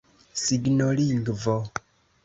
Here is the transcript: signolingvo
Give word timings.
signolingvo 0.43 1.55